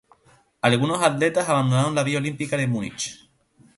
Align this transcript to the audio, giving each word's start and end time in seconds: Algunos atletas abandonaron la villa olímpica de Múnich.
Algunos 0.63 1.03
atletas 1.03 1.47
abandonaron 1.47 1.93
la 1.93 2.01
villa 2.03 2.17
olímpica 2.17 2.57
de 2.57 2.65
Múnich. 2.65 3.19